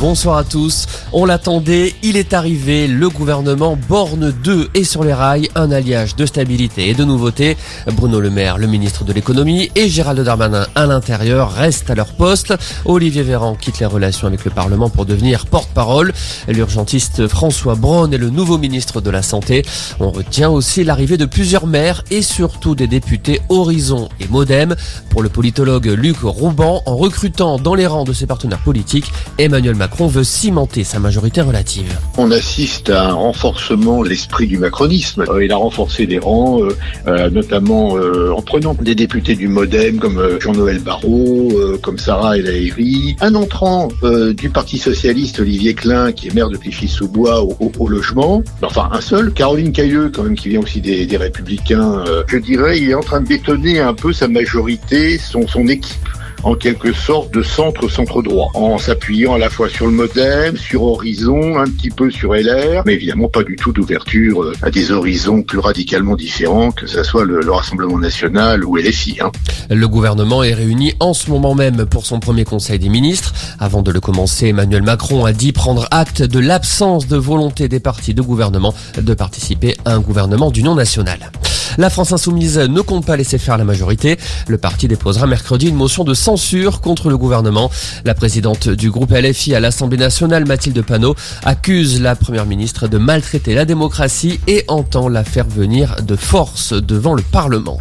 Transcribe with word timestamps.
bonsoir 0.00 0.36
à 0.36 0.44
tous. 0.44 0.86
On 1.12 1.24
l'attendait, 1.24 1.94
il 2.02 2.16
est 2.16 2.34
arrivé, 2.34 2.86
le 2.86 3.08
gouvernement 3.08 3.78
Borne 3.88 4.32
2 4.44 4.68
est 4.74 4.84
sur 4.84 5.04
les 5.04 5.14
rails, 5.14 5.48
un 5.54 5.70
alliage 5.70 6.16
de 6.16 6.26
stabilité 6.26 6.88
et 6.88 6.94
de 6.94 7.04
nouveauté. 7.04 7.56
Bruno 7.92 8.20
Le 8.20 8.30
Maire, 8.30 8.58
le 8.58 8.66
ministre 8.66 9.04
de 9.04 9.12
l'économie, 9.12 9.70
et 9.74 9.88
Gérald 9.88 10.20
Darmanin 10.20 10.66
à 10.74 10.86
l'intérieur 10.86 11.52
restent 11.52 11.90
à 11.90 11.94
leur 11.94 12.08
poste. 12.08 12.54
Olivier 12.84 13.22
Véran 13.22 13.54
quitte 13.54 13.78
les 13.78 13.86
relations 13.86 14.26
avec 14.26 14.44
le 14.44 14.50
Parlement 14.50 14.90
pour 14.90 15.06
devenir 15.06 15.46
porte-parole. 15.46 16.12
L'urgentiste 16.48 17.26
François 17.28 17.74
Braun 17.74 18.12
est 18.12 18.18
le 18.18 18.30
nouveau 18.30 18.58
ministre 18.58 19.00
de 19.00 19.10
la 19.10 19.22
Santé. 19.22 19.64
On 20.00 20.10
retient 20.10 20.50
aussi 20.50 20.84
l'arrivée 20.84 21.16
de 21.16 21.26
plusieurs 21.26 21.66
maires 21.66 22.04
et 22.10 22.22
surtout 22.22 22.74
des 22.74 22.86
députés 22.86 23.40
Horizon 23.48 24.08
et 24.20 24.28
Modem. 24.28 24.76
Pour 25.10 25.22
le 25.22 25.28
politologue 25.28 25.86
Luc 25.86 26.18
Rouban, 26.22 26.82
en 26.84 26.96
recrutant 26.96 27.58
dans 27.58 27.74
les 27.74 27.86
rangs 27.86 28.04
de 28.04 28.12
ses 28.12 28.26
partenaires 28.26 28.62
politiques, 28.62 29.10
Emmanuel 29.38 29.74
Macron 29.74 29.85
veut 30.06 30.24
cimenter 30.24 30.84
sa 30.84 30.98
majorité 30.98 31.40
relative. 31.40 31.98
On 32.18 32.30
assiste 32.30 32.90
à 32.90 33.08
un 33.08 33.12
renforcement 33.12 34.02
de 34.02 34.08
l'esprit 34.08 34.46
du 34.46 34.58
macronisme. 34.58 35.24
Euh, 35.28 35.44
il 35.44 35.52
a 35.52 35.56
renforcé 35.56 36.06
des 36.06 36.18
rangs, 36.18 36.62
euh, 36.62 36.76
euh, 37.06 37.30
notamment 37.30 37.96
en 37.96 38.42
prenant 38.42 38.74
des 38.74 38.94
députés 38.94 39.34
du 39.34 39.48
Modem 39.48 39.98
comme 39.98 40.20
Jean-Noël 40.40 40.78
Barrot, 40.80 41.52
comme 41.82 41.98
Sarah 41.98 42.36
El 42.38 42.48
Haïry. 42.48 43.16
Un 43.20 43.34
entrant 43.34 43.88
du 44.36 44.50
Parti 44.50 44.78
Socialiste, 44.78 45.40
Olivier 45.40 45.74
Klein, 45.74 46.12
qui 46.12 46.28
est 46.28 46.34
maire 46.34 46.50
de 46.50 46.56
Clichy-sous-Bois 46.56 47.42
au, 47.42 47.88
logement. 47.88 48.42
Enfin, 48.62 48.88
un 48.92 49.00
seul. 49.00 49.32
Caroline 49.32 49.72
Cailleux, 49.72 50.10
quand 50.14 50.22
même, 50.24 50.34
qui 50.34 50.48
vient 50.50 50.60
aussi 50.60 50.80
des, 50.80 51.16
Républicains. 51.16 52.04
Je 52.26 52.36
dirais, 52.36 52.78
il 52.78 52.90
est 52.90 52.94
en 52.94 53.00
train 53.00 53.20
de 53.20 53.28
bétonner 53.28 53.80
un 53.80 53.94
peu 53.94 54.12
sa 54.12 54.28
majorité, 54.28 55.18
son 55.18 55.68
équipe 55.68 56.08
en 56.46 56.54
quelque 56.54 56.92
sorte 56.92 57.34
de 57.34 57.42
centre-centre 57.42 58.22
droit, 58.22 58.52
en 58.54 58.78
s'appuyant 58.78 59.34
à 59.34 59.38
la 59.38 59.50
fois 59.50 59.68
sur 59.68 59.86
le 59.86 59.92
Modem, 59.92 60.56
sur 60.56 60.84
Horizon, 60.84 61.58
un 61.58 61.64
petit 61.64 61.90
peu 61.90 62.08
sur 62.08 62.34
LR, 62.34 62.82
mais 62.86 62.94
évidemment 62.94 63.28
pas 63.28 63.42
du 63.42 63.56
tout 63.56 63.72
d'ouverture 63.72 64.44
euh, 64.44 64.52
à 64.62 64.70
des 64.70 64.92
horizons 64.92 65.42
plus 65.42 65.58
radicalement 65.58 66.14
différents, 66.14 66.70
que 66.70 66.86
ce 66.86 67.02
soit 67.02 67.24
le, 67.24 67.40
le 67.40 67.50
Rassemblement 67.50 67.98
National 67.98 68.64
ou 68.64 68.76
LFI. 68.76 69.18
Hein. 69.20 69.32
Le 69.70 69.88
gouvernement 69.88 70.44
est 70.44 70.54
réuni 70.54 70.94
en 71.00 71.14
ce 71.14 71.30
moment 71.30 71.56
même 71.56 71.84
pour 71.84 72.06
son 72.06 72.20
premier 72.20 72.44
conseil 72.44 72.78
des 72.78 72.90
ministres. 72.90 73.32
Avant 73.58 73.82
de 73.82 73.90
le 73.90 73.98
commencer, 73.98 74.46
Emmanuel 74.46 74.82
Macron 74.82 75.24
a 75.24 75.32
dit 75.32 75.50
prendre 75.50 75.88
acte 75.90 76.22
de 76.22 76.38
l'absence 76.38 77.08
de 77.08 77.16
volonté 77.16 77.66
des 77.66 77.80
partis 77.80 78.14
de 78.14 78.22
gouvernement 78.22 78.72
de 78.96 79.14
participer 79.14 79.74
à 79.84 79.94
un 79.94 80.00
gouvernement 80.00 80.52
d'union 80.52 80.76
nationale. 80.76 81.32
La 81.78 81.90
France 81.90 82.12
insoumise 82.12 82.58
ne 82.58 82.80
compte 82.80 83.04
pas 83.04 83.16
laisser 83.16 83.38
faire 83.38 83.58
la 83.58 83.64
majorité. 83.64 84.16
Le 84.48 84.58
parti 84.58 84.88
déposera 84.88 85.26
mercredi 85.26 85.68
une 85.68 85.74
motion 85.74 86.04
de 86.04 86.14
censure 86.14 86.80
contre 86.80 87.10
le 87.10 87.18
gouvernement. 87.18 87.70
La 88.04 88.14
présidente 88.14 88.68
du 88.68 88.90
groupe 88.90 89.10
LFI 89.10 89.54
à 89.54 89.60
l'Assemblée 89.60 89.98
nationale, 89.98 90.46
Mathilde 90.46 90.82
Panot, 90.82 91.14
accuse 91.44 92.00
la 92.00 92.16
première 92.16 92.46
ministre 92.46 92.88
de 92.88 92.98
maltraiter 92.98 93.54
la 93.54 93.64
démocratie 93.64 94.40
et 94.46 94.64
entend 94.68 95.08
la 95.08 95.24
faire 95.24 95.46
venir 95.46 95.96
de 96.02 96.16
force 96.16 96.72
devant 96.72 97.14
le 97.14 97.22
Parlement. 97.22 97.78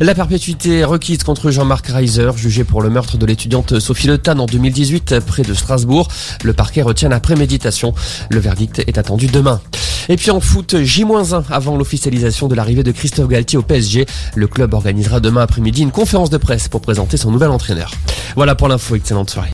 La 0.00 0.14
perpétuité 0.14 0.84
requise 0.84 1.22
contre 1.24 1.50
Jean-Marc 1.50 1.88
Reiser, 1.88 2.30
jugé 2.36 2.64
pour 2.64 2.80
le 2.80 2.88
meurtre 2.88 3.18
de 3.18 3.26
l'étudiante 3.26 3.78
Sophie 3.80 4.06
Le 4.06 4.18
Tan 4.18 4.38
en 4.38 4.46
2018 4.46 5.20
près 5.20 5.42
de 5.42 5.52
Strasbourg. 5.52 6.08
Le 6.42 6.52
parquet 6.52 6.82
retient 6.82 7.08
la 7.08 7.20
préméditation. 7.20 7.92
Le 8.30 8.40
verdict 8.40 8.82
est 8.86 8.98
attendu 8.98 9.26
demain. 9.26 9.60
Et 10.08 10.16
puis 10.16 10.30
en 10.30 10.40
foot, 10.40 10.76
J-1 10.82 11.42
avant 11.50 11.76
l'officialisation 11.76 12.48
de 12.48 12.54
l'arrivée 12.54 12.82
de 12.82 12.92
Christophe 12.92 13.28
Galtier 13.28 13.58
au 13.58 13.62
PSG. 13.62 14.06
Le 14.34 14.46
club 14.46 14.74
organisera 14.74 15.20
demain 15.20 15.42
après-midi 15.42 15.82
une 15.82 15.90
conférence 15.90 16.30
de 16.30 16.36
presse 16.36 16.68
pour 16.68 16.80
présenter 16.80 17.16
son 17.16 17.30
nouvel 17.30 17.50
entraîneur. 17.50 17.90
Voilà 18.36 18.54
pour 18.54 18.68
l'info, 18.68 18.94
excellente 18.96 19.30
soirée. 19.30 19.48